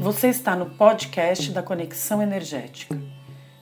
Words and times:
Você 0.00 0.28
está 0.28 0.56
no 0.56 0.66
podcast 0.66 1.52
da 1.52 1.62
Conexão 1.62 2.20
Energética. 2.20 2.98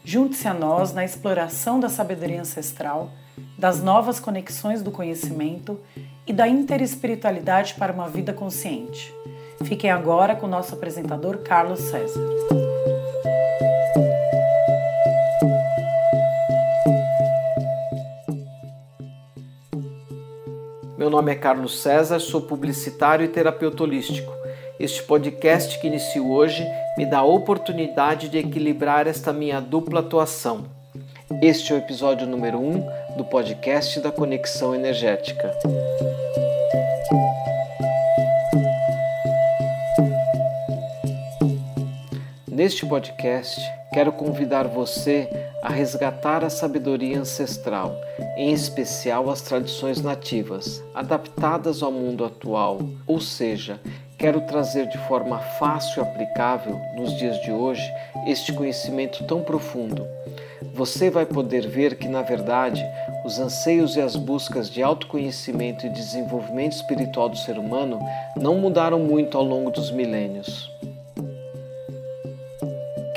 Junte-se 0.04 0.48
a 0.48 0.54
nós 0.54 0.94
na 0.94 1.04
exploração 1.04 1.78
da 1.78 1.88
sabedoria 1.88 2.40
ancestral, 2.40 3.10
das 3.58 3.82
novas 3.82 4.18
conexões 4.18 4.82
do 4.82 4.90
conhecimento 4.90 5.78
e 6.26 6.32
da 6.32 6.48
interespiritualidade 6.48 7.74
para 7.74 7.92
uma 7.92 8.08
vida 8.08 8.32
consciente. 8.32 9.12
Fiquem 9.64 9.90
agora 9.90 10.34
com 10.34 10.46
o 10.46 10.50
nosso 10.50 10.74
apresentador 10.74 11.38
Carlos 11.38 11.80
César. 11.80 12.20
Nome 21.18 21.32
é 21.32 21.34
Carlos 21.34 21.82
César, 21.82 22.20
sou 22.20 22.42
publicitário 22.42 23.24
e 23.24 23.28
terapeuta 23.28 23.82
holístico. 23.82 24.32
Este 24.78 25.02
podcast 25.02 25.76
que 25.80 25.88
inicio 25.88 26.30
hoje 26.30 26.64
me 26.96 27.04
dá 27.04 27.18
a 27.18 27.24
oportunidade 27.24 28.28
de 28.28 28.38
equilibrar 28.38 29.08
esta 29.08 29.32
minha 29.32 29.60
dupla 29.60 29.98
atuação. 29.98 30.66
Este 31.42 31.72
é 31.72 31.74
o 31.74 31.78
episódio 31.78 32.24
número 32.24 32.60
1 32.60 32.70
um 32.70 33.16
do 33.16 33.24
podcast 33.24 33.98
da 33.98 34.12
Conexão 34.12 34.76
Energética. 34.76 35.52
Neste 42.46 42.86
podcast, 42.86 43.60
quero 43.98 44.12
convidar 44.12 44.68
você 44.68 45.28
a 45.60 45.70
resgatar 45.70 46.44
a 46.44 46.50
sabedoria 46.50 47.18
ancestral, 47.18 48.00
em 48.36 48.52
especial 48.52 49.28
as 49.28 49.42
tradições 49.42 50.00
nativas, 50.00 50.80
adaptadas 50.94 51.82
ao 51.82 51.90
mundo 51.90 52.24
atual, 52.24 52.78
ou 53.08 53.20
seja, 53.20 53.80
quero 54.16 54.40
trazer 54.42 54.86
de 54.86 54.96
forma 55.08 55.40
fácil 55.58 56.00
e 56.00 56.06
aplicável 56.06 56.80
nos 56.96 57.12
dias 57.18 57.42
de 57.42 57.50
hoje 57.50 57.82
este 58.24 58.52
conhecimento 58.52 59.24
tão 59.24 59.42
profundo. 59.42 60.06
Você 60.74 61.10
vai 61.10 61.26
poder 61.26 61.66
ver 61.66 61.96
que, 61.96 62.06
na 62.06 62.22
verdade, 62.22 62.80
os 63.24 63.40
anseios 63.40 63.96
e 63.96 64.00
as 64.00 64.14
buscas 64.14 64.70
de 64.70 64.80
autoconhecimento 64.80 65.84
e 65.84 65.90
desenvolvimento 65.90 66.74
espiritual 66.74 67.28
do 67.28 67.36
ser 67.36 67.58
humano 67.58 67.98
não 68.36 68.54
mudaram 68.60 69.00
muito 69.00 69.36
ao 69.36 69.42
longo 69.42 69.72
dos 69.72 69.90
milênios. 69.90 70.77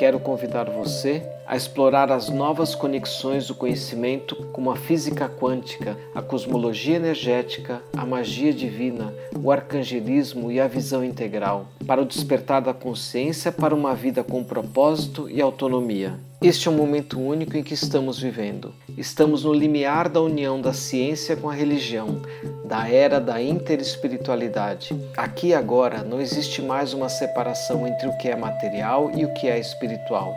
Quero 0.01 0.19
convidar 0.19 0.67
você 0.67 1.21
a 1.45 1.55
explorar 1.55 2.11
as 2.11 2.29
novas 2.29 2.75
conexões 2.75 3.47
do 3.47 3.55
conhecimento 3.55 4.35
como 4.53 4.71
a 4.71 4.75
física 4.75 5.27
quântica, 5.27 5.97
a 6.13 6.21
cosmologia 6.21 6.95
energética, 6.95 7.81
a 7.95 8.05
magia 8.05 8.53
divina, 8.53 9.13
o 9.41 9.51
arcangelismo 9.51 10.51
e 10.51 10.59
a 10.59 10.67
visão 10.67 11.03
integral, 11.03 11.67
para 11.85 12.01
o 12.01 12.05
despertar 12.05 12.61
da 12.61 12.73
consciência 12.73 13.51
para 13.51 13.75
uma 13.75 13.93
vida 13.93 14.23
com 14.23 14.43
propósito 14.43 15.29
e 15.29 15.41
autonomia. 15.41 16.19
Este 16.41 16.67
é 16.67 16.71
um 16.71 16.75
momento 16.75 17.19
único 17.19 17.55
em 17.55 17.61
que 17.61 17.75
estamos 17.75 18.19
vivendo. 18.19 18.73
Estamos 18.97 19.43
no 19.43 19.53
limiar 19.53 20.09
da 20.09 20.19
união 20.19 20.59
da 20.59 20.73
ciência 20.73 21.35
com 21.35 21.47
a 21.47 21.53
religião, 21.53 22.19
da 22.65 22.89
era 22.89 23.19
da 23.19 23.39
interespiritualidade. 23.39 24.89
Aqui 25.15 25.49
e 25.49 25.53
agora 25.53 26.01
não 26.01 26.19
existe 26.19 26.59
mais 26.59 26.93
uma 26.93 27.09
separação 27.09 27.85
entre 27.85 28.07
o 28.07 28.17
que 28.17 28.27
é 28.27 28.35
material 28.35 29.11
e 29.13 29.23
o 29.23 29.31
que 29.35 29.47
é 29.47 29.59
espiritual. 29.59 30.35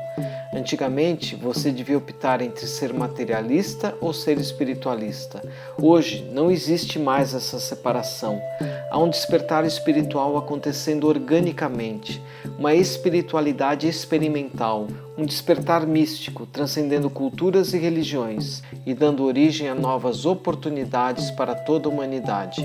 Antigamente, 0.54 1.34
você 1.34 1.72
devia 1.72 1.98
optar 1.98 2.40
entre 2.40 2.66
ser 2.68 2.94
materialista 2.94 3.92
ou 4.00 4.12
ser 4.12 4.38
espiritualista. 4.38 5.42
Hoje, 5.76 6.24
não 6.32 6.48
existe 6.48 6.96
mais 6.96 7.34
essa 7.34 7.58
separação. 7.58 8.40
Há 8.88 8.96
um 8.96 9.10
despertar 9.10 9.64
espiritual 9.64 10.36
acontecendo 10.36 11.08
organicamente, 11.08 12.22
uma 12.56 12.72
espiritualidade 12.72 13.88
experimental, 13.88 14.86
um 15.18 15.26
despertar 15.26 15.84
místico, 15.84 16.46
transcendendo 16.46 17.10
culturas 17.10 17.74
e 17.74 17.78
religiões 17.78 18.62
e 18.86 18.94
dando 18.94 19.24
origem 19.24 19.68
a 19.68 19.74
novas 19.74 20.24
oportunidades 20.24 21.32
para 21.32 21.56
toda 21.56 21.88
a 21.88 21.92
humanidade. 21.92 22.64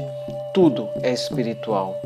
Tudo 0.53 0.87
é 1.01 1.11
espiritual. 1.11 1.99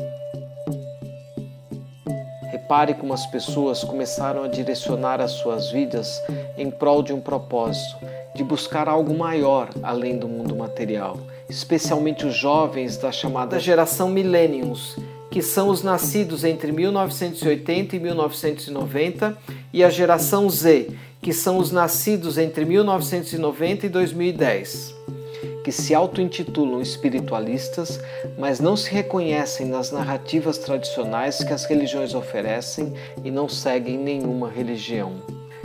Repare 2.64 2.94
como 2.94 3.12
as 3.12 3.26
pessoas 3.26 3.84
começaram 3.84 4.42
a 4.42 4.48
direcionar 4.48 5.20
as 5.20 5.32
suas 5.32 5.70
vidas 5.70 6.18
em 6.56 6.70
prol 6.70 7.02
de 7.02 7.12
um 7.12 7.20
propósito, 7.20 7.98
de 8.34 8.42
buscar 8.42 8.88
algo 8.88 9.14
maior 9.14 9.68
além 9.82 10.16
do 10.16 10.26
mundo 10.26 10.56
material, 10.56 11.18
especialmente 11.46 12.24
os 12.24 12.34
jovens 12.34 12.96
da 12.96 13.12
chamada 13.12 13.60
geração 13.60 14.08
Millennials, 14.08 14.96
que 15.30 15.42
são 15.42 15.68
os 15.68 15.82
nascidos 15.82 16.42
entre 16.42 16.72
1980 16.72 17.96
e 17.96 18.00
1990, 18.00 19.36
e 19.70 19.84
a 19.84 19.90
geração 19.90 20.48
Z, 20.48 20.88
que 21.20 21.34
são 21.34 21.58
os 21.58 21.70
nascidos 21.70 22.38
entre 22.38 22.64
1990 22.64 23.84
e 23.84 23.88
2010 23.90 24.94
que 25.64 25.72
se 25.72 25.94
auto-intitulam 25.94 26.82
espiritualistas, 26.82 27.98
mas 28.38 28.60
não 28.60 28.76
se 28.76 28.90
reconhecem 28.90 29.66
nas 29.66 29.90
narrativas 29.90 30.58
tradicionais 30.58 31.42
que 31.42 31.54
as 31.54 31.64
religiões 31.64 32.14
oferecem 32.14 32.92
e 33.24 33.30
não 33.30 33.48
seguem 33.48 33.96
nenhuma 33.96 34.50
religião. 34.50 35.14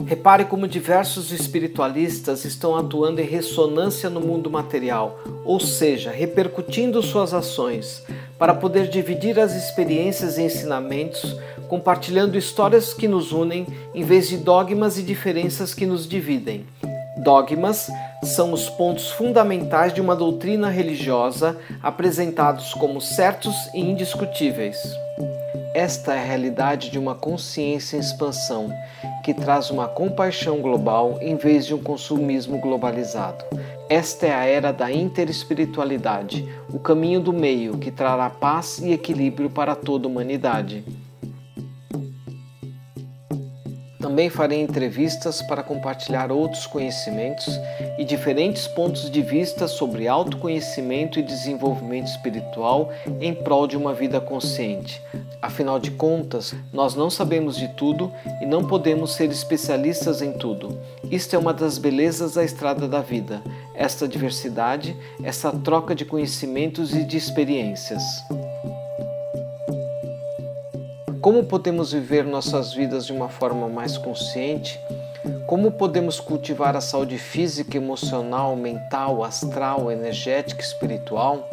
Repare 0.06 0.46
como 0.46 0.70
diversos 0.70 1.34
espiritualistas 1.34 2.46
estão 2.46 2.78
atuando 2.78 3.20
em 3.20 3.26
ressonância 3.26 4.10
no 4.10 4.22
mundo 4.22 4.50
material, 4.50 5.20
ou 5.44 5.60
seja, 5.60 6.10
repercutindo 6.10 7.04
suas 7.04 7.34
ações, 7.34 8.02
para 8.38 8.54
poder 8.54 8.88
dividir 8.88 9.38
as 9.38 9.54
experiências 9.54 10.38
e 10.38 10.44
ensinamentos, 10.44 11.36
compartilhando 11.68 12.38
histórias 12.38 12.94
que 12.94 13.08
nos 13.08 13.34
unem 13.34 13.68
em 13.94 14.04
vez 14.04 14.30
de 14.30 14.38
dogmas 14.38 14.98
e 14.98 15.04
diferenças 15.04 15.74
que 15.74 15.86
nos 15.86 16.08
dividem. 16.08 16.66
Dogmas 17.20 17.92
são 18.24 18.54
os 18.54 18.70
pontos 18.70 19.12
fundamentais 19.12 19.94
de 19.94 20.00
uma 20.00 20.16
doutrina 20.16 20.70
religiosa 20.70 21.58
apresentados 21.84 22.74
como 22.74 23.02
certos 23.02 23.56
e 23.74 23.82
indiscutíveis. 23.82 24.78
Esta 25.74 26.14
é 26.14 26.20
a 26.20 26.24
realidade 26.24 26.90
de 26.90 26.98
uma 26.98 27.14
consciência 27.14 27.98
em 27.98 28.00
expansão, 28.00 28.74
que 29.22 29.34
traz 29.34 29.70
uma 29.70 29.88
compaixão 29.88 30.62
global 30.62 31.18
em 31.22 31.36
vez 31.36 31.66
de 31.66 31.74
um 31.74 31.84
consumismo 31.84 32.58
globalizado. 32.58 33.44
Esta 33.90 34.28
é 34.28 34.34
a 34.34 34.46
era 34.46 34.72
da 34.72 34.90
interespiritualidade, 34.90 36.48
o 36.74 36.80
caminho 36.80 37.20
do 37.20 37.34
meio 37.34 37.78
que 37.78 37.92
trará 37.92 38.30
paz 38.30 38.80
e 38.80 38.94
equilíbrio 38.94 39.50
para 39.50 39.76
toda 39.76 40.08
a 40.08 40.10
humanidade. 40.10 40.86
Também 44.10 44.28
farei 44.28 44.60
entrevistas 44.60 45.40
para 45.40 45.62
compartilhar 45.62 46.32
outros 46.32 46.66
conhecimentos 46.66 47.48
e 47.96 48.04
diferentes 48.04 48.68
pontos 48.68 49.08
de 49.08 49.22
vista 49.22 49.68
sobre 49.68 50.08
autoconhecimento 50.08 51.20
e 51.20 51.22
desenvolvimento 51.22 52.08
espiritual 52.08 52.92
em 53.22 53.36
prol 53.36 53.68
de 53.68 53.78
uma 53.78 53.94
vida 53.94 54.20
consciente. 54.20 55.00
Afinal 55.40 55.80
de 55.80 55.92
contas, 55.92 56.56
nós 56.74 56.96
não 56.96 57.12
sabemos 57.12 57.56
de 57.56 57.68
tudo 57.68 58.12
e 58.42 58.48
não 58.48 58.66
podemos 58.66 59.14
ser 59.14 59.30
especialistas 59.30 60.24
em 60.24 60.34
tudo. 60.34 60.82
Isto 61.12 61.36
é 61.36 61.40
uma 61.40 61.54
das 61.54 61.78
belezas 61.78 62.34
da 62.34 62.44
estrada 62.44 62.88
da 62.88 63.02
vida, 63.02 63.44
esta 63.76 64.08
diversidade, 64.08 64.98
essa 65.24 65.52
troca 65.52 65.94
de 65.94 66.04
conhecimentos 66.04 66.96
e 66.96 67.04
de 67.04 67.16
experiências. 67.16 68.02
Como 71.22 71.44
podemos 71.44 71.92
viver 71.92 72.24
nossas 72.24 72.74
vidas 72.74 73.06
de 73.06 73.12
uma 73.12 73.28
forma 73.28 73.68
mais 73.68 73.98
consciente? 73.98 74.80
Como 75.46 75.70
podemos 75.70 76.18
cultivar 76.18 76.78
a 76.78 76.82
saúde 76.82 77.18
física, 77.18 77.76
emocional, 77.76 78.56
mental, 78.56 79.22
astral, 79.22 79.92
energética, 79.92 80.62
espiritual? 80.62 81.50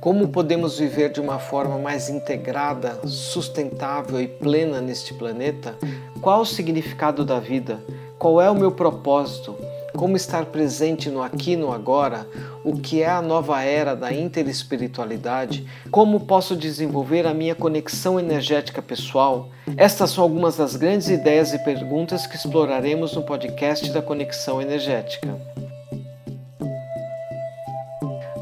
Como 0.00 0.28
podemos 0.28 0.78
viver 0.78 1.12
de 1.12 1.20
uma 1.20 1.38
forma 1.38 1.78
mais 1.78 2.08
integrada, 2.08 2.98
sustentável 3.06 4.22
e 4.22 4.26
plena 4.26 4.80
neste 4.80 5.12
planeta? 5.12 5.74
Qual 6.22 6.40
o 6.40 6.46
significado 6.46 7.22
da 7.22 7.38
vida? 7.38 7.78
Qual 8.18 8.40
é 8.40 8.50
o 8.50 8.54
meu 8.54 8.72
propósito? 8.72 9.54
Como 9.96 10.16
estar 10.16 10.46
presente 10.46 11.10
no 11.10 11.22
aqui 11.22 11.56
no 11.56 11.72
agora? 11.72 12.26
O 12.64 12.76
que 12.76 13.02
é 13.02 13.08
a 13.08 13.20
nova 13.20 13.62
era 13.62 13.94
da 13.94 14.12
interespiritualidade? 14.12 15.66
Como 15.90 16.20
posso 16.20 16.56
desenvolver 16.56 17.26
a 17.26 17.34
minha 17.34 17.54
conexão 17.54 18.18
energética 18.18 18.80
pessoal? 18.80 19.48
Estas 19.76 20.10
são 20.10 20.24
algumas 20.24 20.56
das 20.56 20.76
grandes 20.76 21.08
ideias 21.08 21.52
e 21.52 21.58
perguntas 21.58 22.26
que 22.26 22.36
exploraremos 22.36 23.14
no 23.14 23.22
podcast 23.22 23.90
da 23.92 24.00
Conexão 24.00 24.60
Energética. 24.60 25.36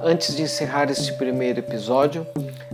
Antes 0.03 0.37
de 0.37 0.43
encerrar 0.43 0.91
este 0.91 1.13
primeiro 1.15 1.59
episódio, 1.59 2.27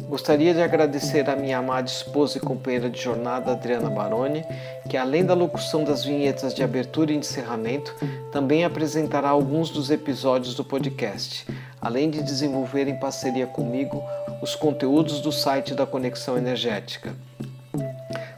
Gostaria 0.08 0.52
de 0.52 0.62
agradecer 0.62 1.28
a 1.28 1.34
minha 1.34 1.58
amada 1.58 1.88
esposa 1.88 2.38
e 2.38 2.40
companheira 2.40 2.90
de 2.90 3.00
jornada, 3.00 3.52
Adriana 3.52 3.90
Baroni, 3.90 4.44
que 4.88 4.96
além 4.96 5.24
da 5.24 5.34
locução 5.34 5.82
das 5.82 6.04
vinhetas 6.04 6.54
de 6.54 6.62
abertura 6.62 7.12
e 7.12 7.16
encerramento, 7.16 7.94
também 8.30 8.64
apresentará 8.64 9.30
alguns 9.30 9.70
dos 9.70 9.90
episódios 9.90 10.54
do 10.54 10.64
podcast, 10.64 11.46
além 11.80 12.10
de 12.10 12.22
desenvolver 12.22 12.86
em 12.86 12.98
parceria 12.98 13.46
comigo 13.46 14.02
os 14.42 14.54
conteúdos 14.54 15.20
do 15.20 15.32
site 15.32 15.74
da 15.74 15.86
Conexão 15.86 16.36
Energética. 16.36 17.14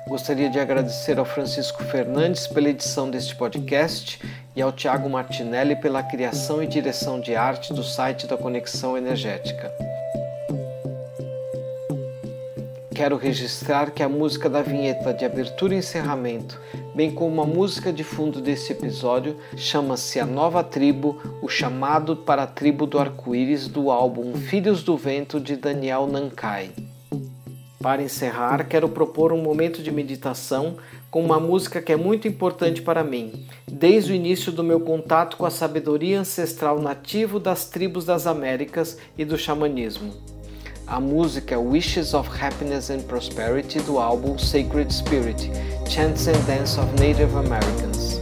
Gostaria 0.08 0.48
de 0.48 0.60
agradecer 0.60 1.18
ao 1.18 1.24
Francisco 1.24 1.82
Fernandes 1.84 2.46
pela 2.46 2.68
edição 2.68 3.10
deste 3.10 3.34
podcast 3.34 4.20
e 4.54 4.62
ao 4.62 4.72
Tiago 4.72 5.10
Martinelli 5.10 5.76
pela 5.76 6.02
criação 6.02 6.62
e 6.62 6.66
direção 6.66 7.20
de 7.20 7.34
arte 7.34 7.74
do 7.74 7.82
site 7.82 8.26
da 8.26 8.36
Conexão 8.36 8.96
Energética. 8.96 9.85
Quero 12.96 13.18
registrar 13.18 13.90
que 13.90 14.02
a 14.02 14.08
música 14.08 14.48
da 14.48 14.62
vinheta 14.62 15.12
de 15.12 15.22
abertura 15.22 15.74
e 15.74 15.76
encerramento, 15.76 16.58
bem 16.94 17.10
como 17.10 17.42
a 17.42 17.46
música 17.46 17.92
de 17.92 18.02
fundo 18.02 18.40
desse 18.40 18.72
episódio, 18.72 19.36
chama-se 19.54 20.18
A 20.18 20.24
Nova 20.24 20.64
Tribo, 20.64 21.20
o 21.42 21.46
chamado 21.46 22.16
para 22.16 22.44
a 22.44 22.46
tribo 22.46 22.86
do 22.86 22.98
arco-íris 22.98 23.68
do 23.68 23.90
álbum 23.90 24.32
Filhos 24.32 24.82
do 24.82 24.96
Vento 24.96 25.38
de 25.38 25.56
Daniel 25.56 26.06
Nankai. 26.06 26.70
Para 27.82 28.02
encerrar, 28.02 28.66
quero 28.66 28.88
propor 28.88 29.30
um 29.30 29.42
momento 29.42 29.82
de 29.82 29.90
meditação 29.90 30.78
com 31.10 31.22
uma 31.22 31.38
música 31.38 31.82
que 31.82 31.92
é 31.92 31.96
muito 31.96 32.26
importante 32.26 32.80
para 32.80 33.04
mim, 33.04 33.46
desde 33.70 34.12
o 34.12 34.14
início 34.14 34.50
do 34.50 34.64
meu 34.64 34.80
contato 34.80 35.36
com 35.36 35.44
a 35.44 35.50
sabedoria 35.50 36.20
ancestral 36.20 36.80
nativo 36.80 37.38
das 37.38 37.68
tribos 37.68 38.06
das 38.06 38.26
Américas 38.26 38.96
e 39.18 39.24
do 39.26 39.36
xamanismo. 39.36 40.35
A 40.88 41.00
música 41.00 41.56
é 41.56 41.58
Wishes 41.58 42.14
of 42.14 42.30
Happiness 42.40 42.90
and 42.90 43.00
Prosperity 43.00 43.80
do 43.80 43.98
álbum 43.98 44.38
Sacred 44.38 44.94
Spirit 44.94 45.50
Chants 45.88 46.28
and 46.28 46.38
Dance 46.46 46.78
of 46.78 46.88
Native 47.00 47.36
Americans. 47.36 48.15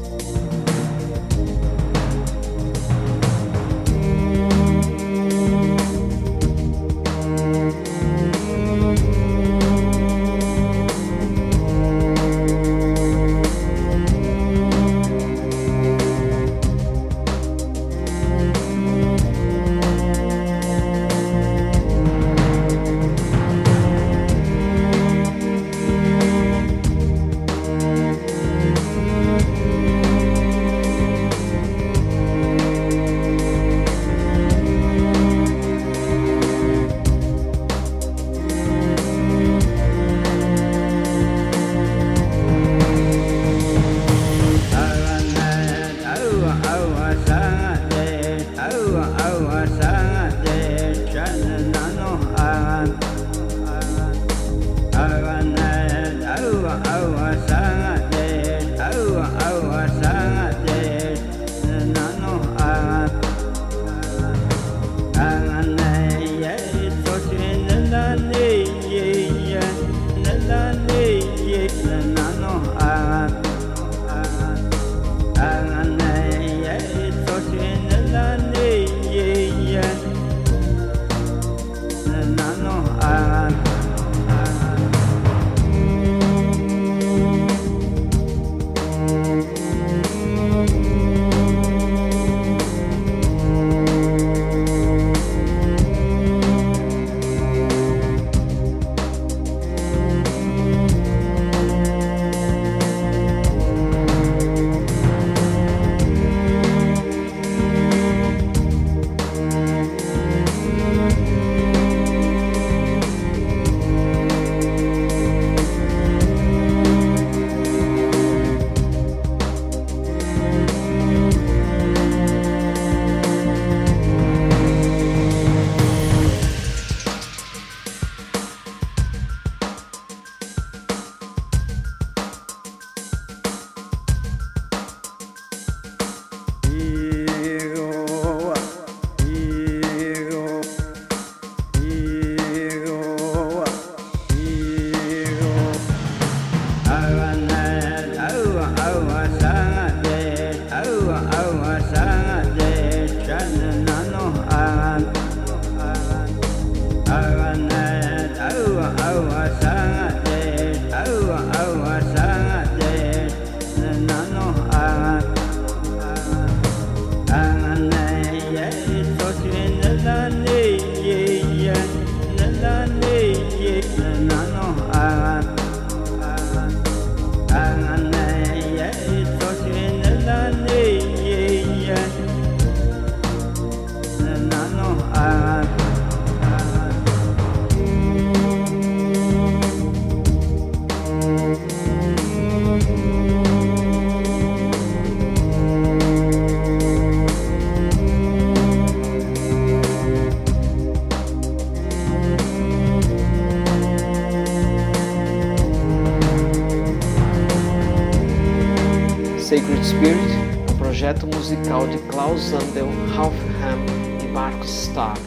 Sacred 209.45 209.85
Spirit, 209.85 210.73
um 210.73 210.79
projeto 210.79 211.27
musical 211.27 211.87
de 211.87 211.99
Klaus 212.09 212.41
Zandel, 212.45 212.89
Ralph 213.15 213.35
Ham 213.63 214.25
e 214.25 214.29
Marcus 214.29 214.71
Starr. 214.71 215.19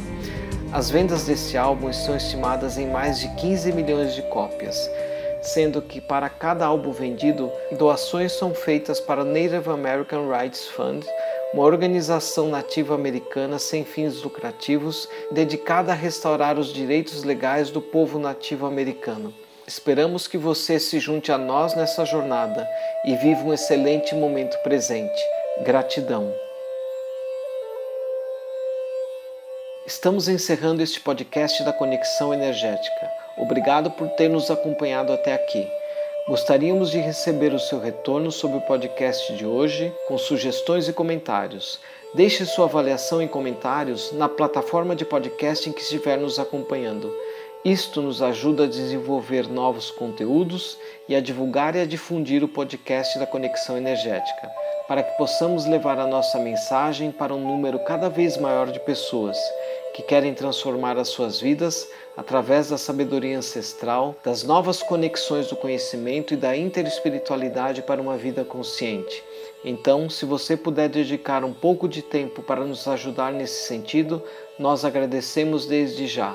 As 0.74 0.90
vendas 0.90 1.26
deste 1.26 1.56
álbum 1.56 1.88
estão 1.88 2.18
estimadas 2.18 2.80
em 2.80 2.90
mais 2.90 3.20
de 3.20 3.30
15 3.36 3.72
milhões 3.74 4.16
de 4.16 4.24
cópias, 4.24 4.90
sendo 5.40 5.84
que 5.84 6.02
para 6.02 6.30
cada 6.30 6.66
álbum 6.66 6.92
vendido, 6.92 7.52
doações 7.78 8.32
são 8.32 8.56
feitas 8.56 9.00
para 9.00 9.22
o 9.22 9.24
Native 9.24 9.70
American 9.70 10.28
Rights 10.28 10.66
Fund, 10.66 11.06
uma 11.54 11.64
organização 11.64 12.50
nativa 12.50 12.96
americana 12.96 13.60
sem 13.60 13.86
fins 13.86 14.24
lucrativos 14.24 15.08
dedicada 15.32 15.92
a 15.92 15.96
restaurar 15.96 16.58
os 16.58 16.74
direitos 16.74 17.24
legais 17.24 17.70
do 17.70 17.84
povo 17.84 18.18
nativo 18.18 18.66
americano. 18.66 19.32
Esperamos 19.68 20.30
que 20.30 20.38
você 20.38 20.80
se 20.80 20.98
junte 20.98 21.30
a 21.30 21.38
nós 21.38 21.76
nessa 21.76 22.06
jornada 22.06 22.66
e 23.04 23.18
viva 23.18 23.44
um 23.44 23.54
excelente 23.54 24.16
momento 24.16 24.58
presente. 24.60 25.22
Gratidão. 25.60 26.34
Estamos 29.86 30.30
encerrando 30.30 30.82
este 30.82 31.02
podcast 31.02 31.66
da 31.66 31.74
Conexão 31.74 32.34
Energética. 32.34 33.12
Obrigado 33.38 33.92
por 33.92 34.08
ter 34.12 34.30
nos 34.30 34.50
acompanhado 34.50 35.12
até 35.12 35.34
aqui. 35.34 35.68
Gostaríamos 36.30 36.90
de 36.90 37.00
receber 37.00 37.54
o 37.54 37.60
seu 37.60 37.82
retorno 37.82 38.32
sobre 38.32 38.60
o 38.60 38.62
podcast 38.62 39.34
de 39.36 39.46
hoje, 39.46 39.94
com 40.08 40.18
sugestões 40.18 40.88
e 40.88 40.94
comentários. 40.94 41.78
Deixe 42.14 42.46
sua 42.46 42.66
avaliação 42.66 43.22
em 43.22 43.28
comentários 43.28 44.14
na 44.14 44.30
plataforma 44.30 44.96
de 44.96 45.04
podcast 45.04 45.70
em 45.70 45.74
que 45.74 45.82
estiver 45.82 46.18
nos 46.18 46.40
acompanhando. 46.40 47.14
Isto 47.68 48.02
nos 48.02 48.22
ajuda 48.22 48.64
a 48.64 48.68
desenvolver 48.68 49.50
novos 49.50 49.92
conteúdos 49.92 50.78
e 51.06 51.14
a 51.14 51.20
divulgar 51.20 51.76
e 51.76 51.82
a 51.82 51.86
difundir 51.86 52.42
o 52.42 52.48
podcast 52.48 53.20
da 53.20 53.28
Conexão 53.28 53.76
Energética, 53.76 54.50
para 54.88 55.04
que 55.04 55.18
possamos 55.18 55.66
levar 55.66 56.00
a 56.00 56.08
nossa 56.08 56.40
mensagem 56.40 57.12
para 57.12 57.36
um 57.36 57.46
número 57.46 57.78
cada 57.80 58.10
vez 58.10 58.38
maior 58.38 58.72
de 58.72 58.80
pessoas 58.80 59.38
que 59.94 60.02
querem 60.02 60.34
transformar 60.34 60.98
as 60.98 61.10
suas 61.10 61.42
vidas 61.42 61.86
através 62.16 62.70
da 62.70 62.78
sabedoria 62.78 63.38
ancestral, 63.38 64.16
das 64.24 64.44
novas 64.44 64.82
conexões 64.82 65.48
do 65.48 65.58
conhecimento 65.58 66.34
e 66.34 66.38
da 66.38 66.56
interespiritualidade 66.56 67.82
para 67.82 68.02
uma 68.02 68.16
vida 68.16 68.46
consciente. 68.46 69.22
Então, 69.66 70.10
se 70.10 70.24
você 70.24 70.56
puder 70.56 70.88
dedicar 70.88 71.44
um 71.44 71.54
pouco 71.54 71.86
de 71.86 72.02
tempo 72.02 72.42
para 72.42 72.64
nos 72.64 72.88
ajudar 72.88 73.34
nesse 73.34 73.68
sentido, 73.68 74.24
nós 74.58 74.86
agradecemos 74.86 75.66
desde 75.66 76.08
já. 76.08 76.34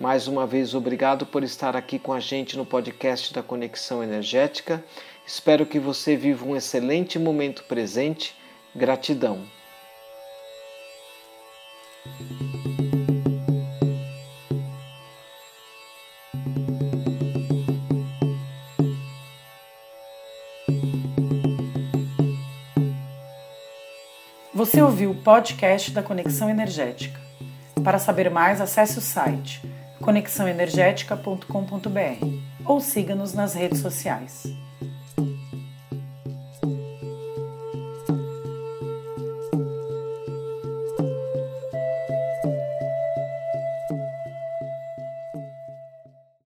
Mais 0.00 0.26
uma 0.26 0.46
vez, 0.46 0.74
obrigado 0.74 1.26
por 1.26 1.44
estar 1.44 1.76
aqui 1.76 1.98
com 1.98 2.10
a 2.10 2.18
gente 2.18 2.56
no 2.56 2.64
podcast 2.64 3.34
da 3.34 3.42
Conexão 3.42 4.02
Energética. 4.02 4.82
Espero 5.26 5.66
que 5.66 5.78
você 5.78 6.16
viva 6.16 6.46
um 6.46 6.56
excelente 6.56 7.18
momento 7.18 7.64
presente. 7.64 8.34
Gratidão. 8.74 9.42
Você 24.54 24.80
ouviu 24.80 25.10
o 25.10 25.14
podcast 25.14 25.90
da 25.90 26.02
Conexão 26.02 26.48
Energética. 26.48 27.20
Para 27.84 27.98
saber 27.98 28.30
mais, 28.30 28.62
acesse 28.62 28.98
o 28.98 29.02
site 29.02 29.60
conexãoenergética.com.br 30.00 32.26
ou 32.64 32.80
siga-nos 32.80 33.34
nas 33.34 33.54
redes 33.54 33.80
sociais. 33.80 34.44